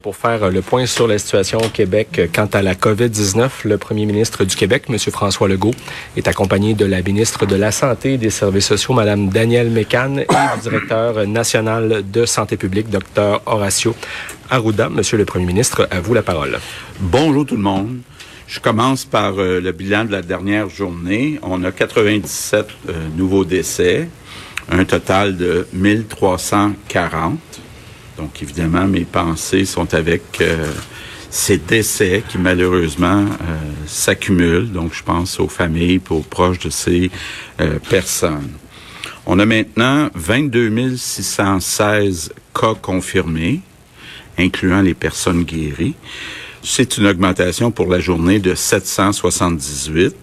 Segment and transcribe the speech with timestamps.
[0.00, 4.06] Pour faire le point sur la situation au Québec quant à la COVID-19, le premier
[4.06, 4.96] ministre du Québec, M.
[4.96, 5.74] François Legault,
[6.16, 10.18] est accompagné de la ministre de la Santé et des Services sociaux, Mme Danielle Mécan,
[10.18, 13.42] et du directeur national de santé publique, Dr.
[13.44, 13.96] Horacio
[14.50, 14.88] Arruda.
[14.88, 16.60] Monsieur le premier ministre, à vous la parole.
[17.00, 17.98] Bonjour tout le monde.
[18.46, 21.40] Je commence par euh, le bilan de la dernière journée.
[21.42, 24.08] On a 97 euh, nouveaux décès,
[24.70, 27.40] un total de 1340.
[28.18, 30.66] Donc, évidemment, mes pensées sont avec euh,
[31.30, 33.56] ces décès qui, malheureusement, euh,
[33.86, 34.72] s'accumulent.
[34.72, 37.12] Donc, je pense aux familles aux proches de ces
[37.60, 38.50] euh, personnes.
[39.24, 43.60] On a maintenant 22 616 cas confirmés,
[44.36, 45.94] incluant les personnes guéries.
[46.64, 50.16] C'est une augmentation pour la journée de 778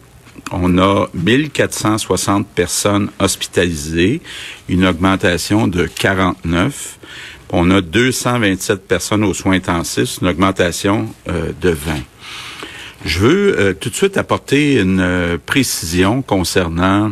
[0.51, 4.21] on a 1460 personnes hospitalisées,
[4.70, 6.99] une augmentation de 49.
[7.52, 11.94] On a 227 personnes aux soins intensifs, une augmentation euh, de 20.
[13.05, 17.12] Je veux euh, tout de suite apporter une euh, précision concernant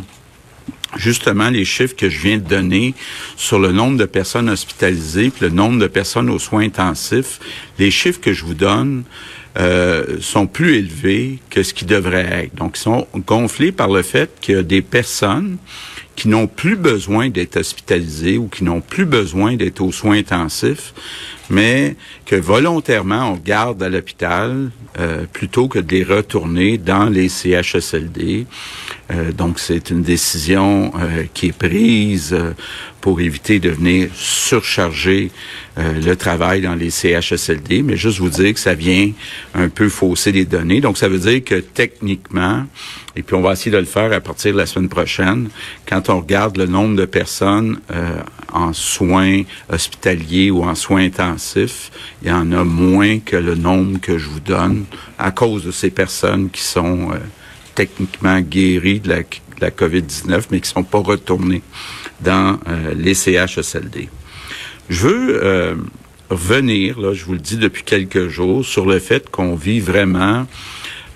[0.95, 2.95] justement les chiffres que je viens de donner
[3.37, 7.39] sur le nombre de personnes hospitalisées, le nombre de personnes aux soins intensifs.
[7.77, 9.03] Les chiffres que je vous donne
[10.19, 12.55] sont plus élevés que ce qui devrait être.
[12.55, 15.57] Donc, ils sont gonflés par le fait qu'il y a des personnes
[16.15, 20.93] qui n'ont plus besoin d'être hospitalisés ou qui n'ont plus besoin d'être aux soins intensifs,
[21.49, 27.29] mais que volontairement on garde à l'hôpital euh, plutôt que de les retourner dans les
[27.29, 28.45] CHSLD.
[29.11, 32.37] Euh, donc c'est une décision euh, qui est prise
[33.01, 35.29] pour éviter de venir surcharger
[35.75, 39.11] le travail dans les CHSLD, mais juste vous dire que ça vient
[39.55, 40.79] un peu fausser les données.
[40.79, 42.63] Donc ça veut dire que techniquement,
[43.17, 45.49] et puis on va essayer de le faire à partir de la semaine prochaine,
[45.85, 47.81] quand on regarde le nombre de personnes
[48.53, 53.99] en soins hospitaliers ou en soins intensifs, il y en a moins que le nombre
[53.99, 54.85] que je vous donne
[55.17, 57.17] à cause de ces personnes qui sont euh,
[57.75, 59.23] techniquement guéries de la,
[59.71, 61.61] COVID-19, mais qui ne sont pas retournées
[62.19, 64.09] dans euh, les CHSLD.
[64.89, 65.75] Je veux euh,
[66.29, 70.45] revenir, là, je vous le dis depuis quelques jours, sur le fait qu'on vit vraiment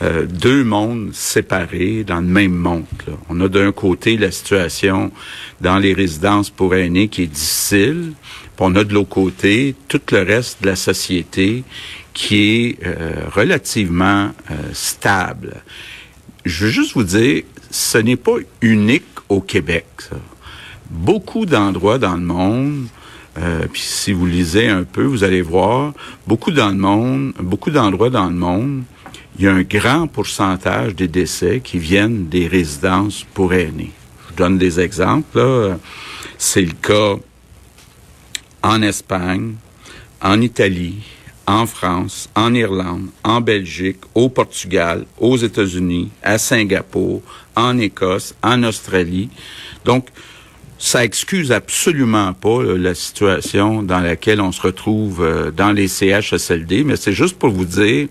[0.01, 2.85] deux mondes séparés dans le même monde.
[3.29, 5.11] On a d'un côté la situation
[5.59, 8.13] dans les résidences pour aînés qui est difficile,
[8.59, 11.63] on a de l'autre côté tout le reste de la société
[12.13, 15.61] qui est euh, relativement euh, stable.
[16.45, 19.85] Je veux juste vous dire, ce n'est pas unique au Québec.
[20.89, 22.87] Beaucoup d'endroits dans le monde,
[23.37, 25.93] euh, puis si vous lisez un peu, vous allez voir,
[26.25, 28.83] beaucoup dans le monde, beaucoup d'endroits dans le monde,
[29.37, 33.91] il y a un grand pourcentage des décès qui viennent des résidences pour aînés.
[34.21, 35.77] Je vous donne des exemples.
[36.37, 37.15] C'est le cas
[38.63, 39.53] en Espagne,
[40.21, 41.03] en Italie,
[41.45, 47.21] en France, en Irlande, en Belgique, au Portugal, aux États-Unis, à Singapour,
[47.55, 49.29] en Écosse, en Australie.
[49.85, 50.07] Donc,
[50.79, 56.83] ça excuse absolument pas la situation dans laquelle on se retrouve euh, dans les CHSLD,
[56.83, 58.09] mais c'est juste pour vous dire,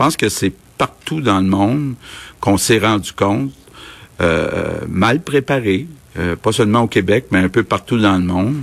[0.00, 1.94] pense que c'est partout dans le monde
[2.40, 3.52] qu'on s'est rendu compte,
[4.22, 5.86] euh, mal préparé,
[6.18, 8.62] euh, pas seulement au Québec, mais un peu partout dans le monde,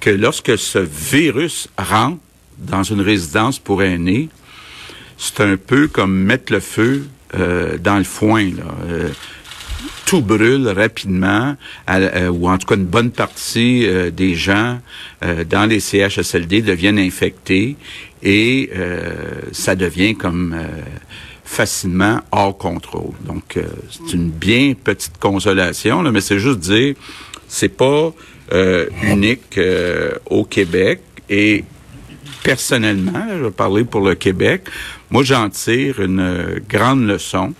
[0.00, 2.16] que lorsque ce virus rentre
[2.56, 4.30] dans une résidence pour aînés,
[5.18, 8.44] c'est un peu comme mettre le feu euh, dans le foin.
[8.44, 9.10] Là.
[9.80, 11.56] Euh, tout brûle rapidement,
[11.90, 14.80] euh, ou en tout cas une bonne partie des gens
[15.22, 17.76] dans les CHSLD deviennent infectés
[18.22, 18.70] et
[19.52, 20.56] ça devient comme
[21.44, 23.12] facilement hors contrôle.
[23.26, 23.58] Donc,
[23.90, 26.94] c'est une bien petite consolation, là, mais c'est juste dire,
[27.48, 28.12] c'est pas
[28.52, 31.00] euh, unique euh, au Québec.
[31.28, 31.64] Et
[32.42, 34.62] personnellement, je vais parler pour le Québec,
[35.10, 37.52] moi j'en tire une grande leçon.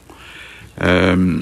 [0.83, 1.41] Euh,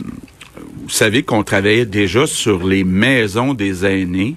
[0.86, 4.36] vous savez qu'on travaillait déjà sur les maisons des aînés.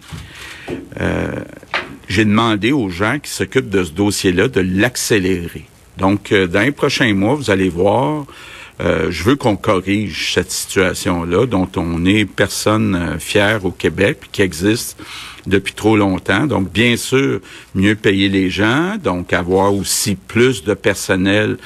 [2.07, 5.65] J'ai demandé aux gens qui s'occupent de ce dossier-là de l'accélérer.
[5.97, 8.25] Donc, dans les prochains mois, vous allez voir,
[8.81, 14.19] euh, je veux qu'on corrige cette situation-là dont on est personne euh, fière au Québec,
[14.31, 14.97] qui existe
[15.45, 16.45] depuis trop longtemps.
[16.45, 17.41] Donc, bien sûr,
[17.75, 21.57] mieux payer les gens, donc avoir aussi plus de personnel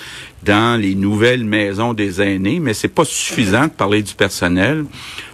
[0.45, 4.85] dans les nouvelles maisons des aînés, mais c'est pas suffisant de parler du personnel.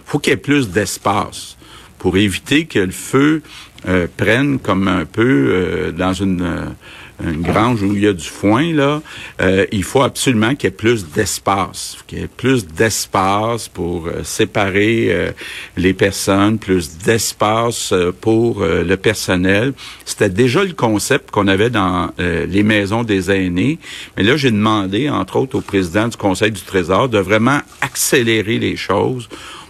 [0.04, 1.56] faut qu'il y ait plus d'espace
[1.98, 3.42] pour éviter que le feu
[3.88, 6.74] euh, prenne comme un peu dans une
[7.22, 9.02] une grange où il y a du foin, là,
[9.40, 14.06] euh, il faut absolument qu'il y ait plus d'espace, qu'il y ait plus d'espace pour
[14.06, 15.30] euh, séparer euh,
[15.76, 19.72] les personnes, plus d'espace pour le personnel.
[20.04, 23.78] C'était déjà le concept qu'on avait dans les maisons des aînés,
[24.16, 28.58] mais là, j'ai demandé, entre autres, au président du Conseil du Trésor de vraiment accélérer
[28.58, 29.28] les choses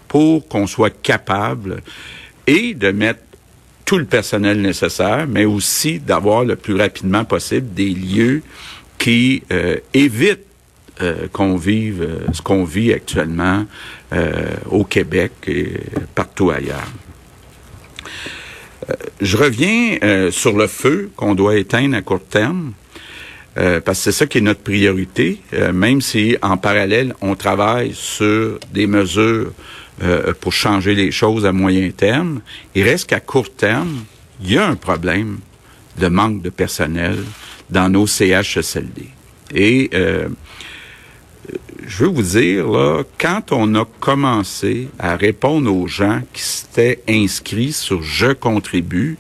[0.09, 1.83] pour qu'on soit capable
[2.47, 3.21] et de mettre
[3.91, 8.41] tout le personnel nécessaire, mais aussi d'avoir le plus rapidement possible des lieux
[8.99, 10.47] qui euh, évitent
[11.03, 13.67] euh, qu'on vive euh, ce qu'on vit actuellement
[14.71, 15.73] au Québec et
[16.15, 16.87] partout ailleurs.
[19.21, 22.73] je reviens sur le feu qu'on doit éteindre à court terme.
[23.55, 25.41] Parce que c'est ça qui est notre priorité,
[25.73, 29.53] même si en parallèle on travaille sur des mesures
[30.03, 32.41] euh, pour changer les choses à moyen terme.
[32.75, 34.05] Il reste qu'à court terme,
[34.43, 35.41] il y a un problème
[35.99, 37.19] de manque de personnel
[37.69, 39.09] dans nos CHSLD.
[39.55, 40.29] Et euh,
[41.87, 47.03] je veux vous dire, là, quand on a commencé à répondre aux gens qui s'étaient
[47.07, 49.19] inscrits sur Je contribue,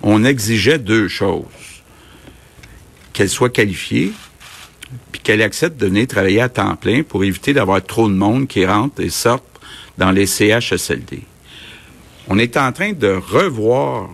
[0.00, 1.44] on exigeait deux choses.
[3.14, 4.12] Qu'elles soient qualifiées,
[5.10, 8.46] puis qu'elles acceptent de venir travailler à temps plein pour éviter d'avoir trop de monde
[8.46, 9.44] qui rentre et sorte
[9.96, 11.22] dans les CHSLD.
[12.28, 14.10] On est en train de revoir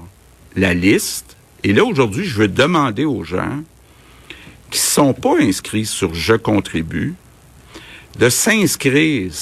[0.54, 1.36] la liste.
[1.64, 3.62] Et là, aujourd'hui, je veux demander aux gens
[4.70, 7.14] qui ne sont pas inscrits sur Je contribue
[8.18, 9.32] de s'inscrire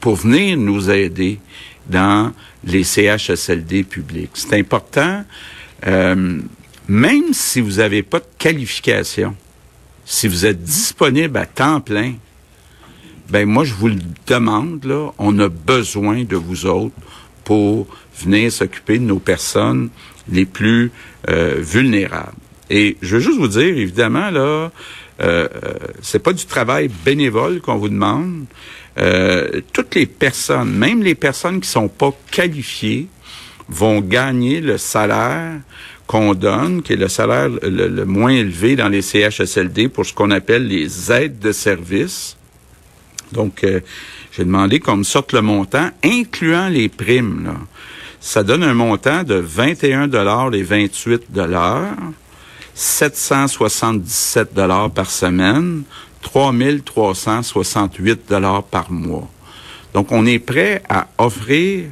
[0.00, 1.38] pour venir nous aider
[1.86, 2.32] dans
[2.64, 4.30] les CHSLD publics.
[4.34, 5.24] C'est important,
[5.86, 6.40] euh,
[6.90, 9.36] même si vous n'avez pas de qualification,
[10.04, 12.14] si vous êtes disponible à temps plein,
[13.28, 16.96] ben moi je vous le demande là, on a besoin de vous autres
[17.44, 17.86] pour
[18.18, 19.90] venir s'occuper de nos personnes
[20.32, 20.90] les plus
[21.28, 22.34] euh, vulnérables.
[22.70, 24.70] Et je veux juste vous dire, évidemment là, euh,
[25.20, 25.48] euh
[26.02, 28.46] c'est pas du travail bénévole qu'on vous demande.
[28.98, 33.06] Euh, toutes les personnes, même les personnes qui sont pas qualifiées,
[33.68, 35.60] vont gagner le salaire
[36.10, 40.32] qu'on donne, qui est le salaire le, moins élevé dans les CHSLD pour ce qu'on
[40.32, 42.36] appelle les aides de service.
[43.30, 43.78] Donc, euh,
[44.32, 47.44] j'ai demandé qu'on me sorte le montant, incluant les primes.
[47.44, 47.54] Là.
[48.18, 51.94] Ça donne un montant de 21 dollars les 28 dollars,
[52.74, 55.84] 777 dollars par semaine,
[56.22, 59.30] 3368 dollars par mois.
[59.94, 61.84] Donc, on est prêt à offrir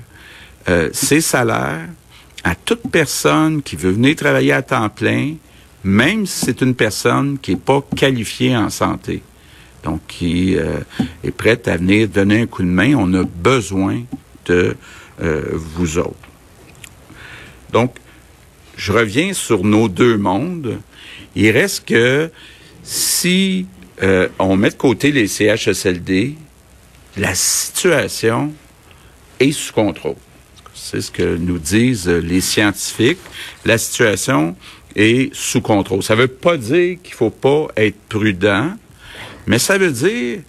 [0.68, 1.86] euh, ces salaires
[2.44, 5.34] à toute personne qui veut venir travailler à temps plein,
[5.84, 9.22] même si c'est une personne qui n'est pas qualifiée en santé
[9.82, 10.80] donc qui euh,
[11.24, 12.94] est prête à venir donner un coup de main.
[12.96, 14.02] On a besoin
[14.46, 14.76] de
[15.22, 16.14] euh, vous autres.
[17.72, 17.94] Donc,
[18.76, 20.78] je reviens sur nos deux mondes.
[21.34, 22.30] Il reste que
[22.82, 23.66] si
[24.02, 26.34] euh, on met de côté les CHSLD,
[27.16, 28.52] la situation
[29.40, 30.16] est sous contrôle.
[30.80, 33.18] C'est ce que nous disent les scientifiques.
[33.64, 34.56] La situation
[34.96, 36.02] est sous contrôle.
[36.02, 38.72] Ça ne veut pas dire qu'il ne faut pas être prudent.
[39.46, 40.40] Mais ça veut dire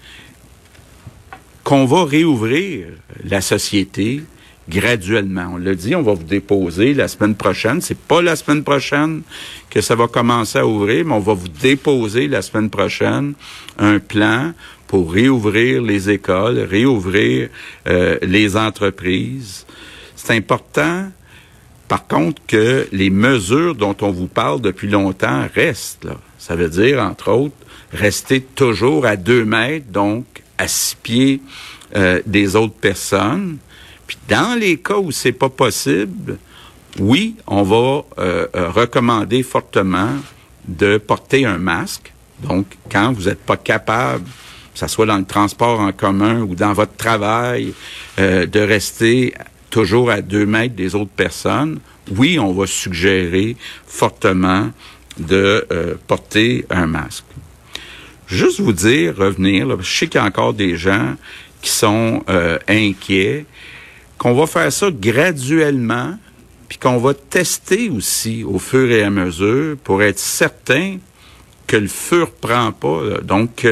[1.63, 2.87] qu'on va réouvrir
[3.23, 4.23] la société
[4.69, 5.51] graduellement.
[5.53, 7.81] On l'a dit, on va vous déposer la semaine prochaine.
[7.81, 9.21] C'est pas la semaine prochaine
[9.69, 13.33] que ça va commencer à ouvrir, mais on va vous déposer la semaine prochaine
[13.77, 14.53] un plan
[14.87, 17.49] pour réouvrir les écoles, réouvrir
[17.87, 19.65] euh, les entreprises.
[20.21, 21.09] C'est important,
[21.87, 26.07] par contre, que les mesures dont on vous parle depuis longtemps restent.
[26.37, 27.55] Ça veut dire, entre autres,
[27.93, 30.25] rester toujours à deux mètres, donc
[30.57, 31.41] à six pieds
[31.95, 33.59] euh, des autres personnes.
[34.07, 36.37] Puis dans les cas où c'est pas possible,
[36.99, 40.17] oui, on va euh, euh, recommander fortement
[40.67, 42.11] de porter un masque.
[42.43, 44.25] Donc, quand vous n'êtes pas capable,
[44.73, 47.73] que ce soit dans le transport en commun ou dans votre travail,
[48.17, 49.33] de rester
[49.69, 51.79] toujours à deux mètres des autres personnes,
[52.11, 54.71] oui, on va suggérer fortement
[55.17, 55.65] de
[56.07, 57.25] porter un masque.
[58.29, 61.15] Juste vous dire, revenir, je sais qu'il y a encore des gens
[61.63, 63.45] qui sont euh, inquiets,
[64.19, 66.15] qu'on va faire ça graduellement,
[66.67, 70.97] puis qu'on va tester aussi au fur et à mesure pour être certain
[71.65, 73.65] que le feu reprend pas, donc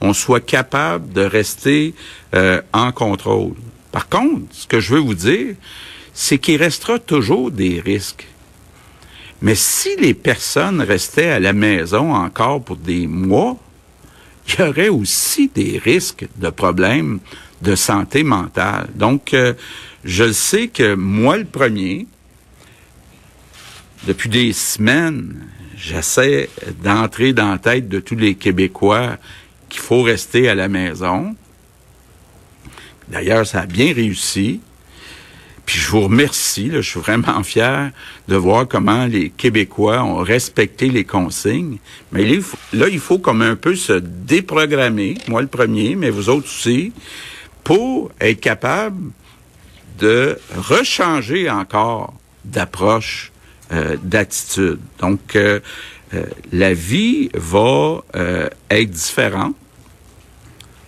[0.00, 1.94] qu'on soit capable de rester
[2.34, 3.54] euh, en contrôle.
[3.92, 5.54] Par contre, ce que je veux vous dire,
[6.12, 8.26] c'est qu'il restera toujours des risques.
[9.42, 13.56] Mais si les personnes restaient à la maison encore pour des mois,
[14.48, 17.20] il y aurait aussi des risques de problèmes
[17.62, 18.88] de santé mentale.
[18.94, 19.54] Donc, euh,
[20.04, 22.06] je sais que moi, le premier,
[24.06, 26.48] depuis des semaines, j'essaie
[26.82, 29.16] d'entrer dans la tête de tous les Québécois
[29.68, 31.34] qu'il faut rester à la maison.
[33.10, 34.60] D'ailleurs, ça a bien réussi.
[35.66, 37.92] Puis je vous remercie, je suis vraiment fier
[38.26, 41.78] de voir comment les Québécois ont respecté les consignes.
[42.10, 42.24] Mais
[42.72, 46.92] là, il faut comme un peu se déprogrammer, moi le premier, mais vous autres aussi,
[47.62, 49.12] pour être capable
[50.00, 52.14] de rechanger encore
[52.44, 53.30] d'approche,
[53.72, 54.80] euh, d'attitude.
[54.98, 55.60] Donc, euh,
[56.14, 58.02] euh, la vie va
[58.70, 59.54] être différente.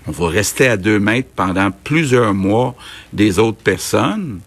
[0.07, 2.75] On va rester à deux mètres pendant plusieurs mois
[3.13, 4.41] des autres personnes,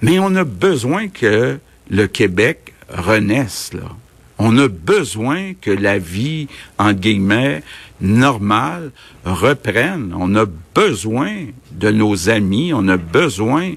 [0.00, 1.58] mais on a besoin que
[1.90, 3.72] le Québec renaisse.
[4.38, 7.62] On a besoin que la vie, en guillemets,
[8.00, 8.90] normale
[9.24, 10.14] reprenne.
[10.18, 10.44] On a
[10.74, 13.72] besoin de nos amis, on a besoin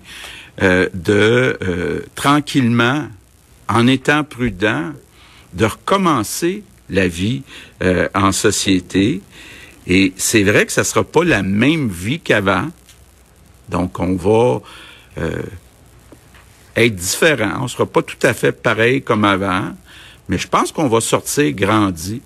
[0.62, 3.08] euh, de euh, tranquillement,
[3.70, 4.94] en étant prudent,
[5.54, 7.44] de recommencer la vie
[7.84, 9.22] euh, en société.
[9.88, 12.68] Et c'est vrai que ça sera pas la même vie qu'avant.
[13.70, 14.62] Donc, on va
[16.76, 17.60] être différent.
[17.62, 19.72] On sera pas tout à fait pareil comme avant.
[20.30, 22.22] Mais je pense qu'on va sortir grandi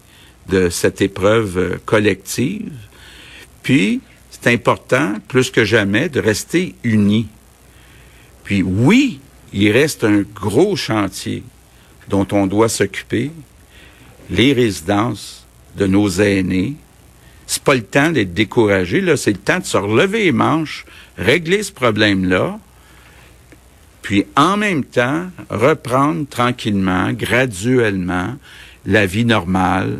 [0.49, 2.71] de cette épreuve collective.
[3.61, 4.01] Puis,
[4.31, 7.27] c'est important, plus que jamais, de rester unis.
[8.43, 9.19] Puis oui,
[9.53, 11.43] il reste un gros chantier
[12.09, 13.31] dont on doit s'occuper,
[14.31, 15.45] les résidences
[15.77, 16.75] de nos aînés.
[17.51, 20.85] C'est pas le temps d'être découragé, là, c'est le temps de se relever les manches,
[21.17, 22.57] régler ce problème-là,
[24.01, 28.37] puis en même temps reprendre tranquillement, graduellement,
[28.85, 29.97] la vie normale,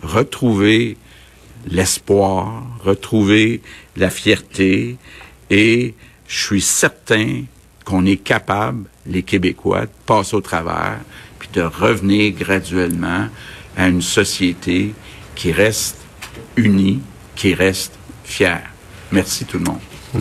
[0.00, 0.96] retrouver
[1.66, 3.62] l'espoir, retrouver
[3.96, 4.96] la fierté,
[5.50, 5.94] et
[6.28, 7.42] je suis certain
[7.84, 11.00] qu'on est capable, les Québécois, de passer au travers,
[11.40, 13.26] puis de revenir graduellement
[13.76, 14.94] à une société
[15.34, 16.01] qui reste
[16.56, 17.00] unie,
[17.34, 17.92] qui reste
[18.24, 18.70] fière.
[19.10, 19.80] Merci tout le monde.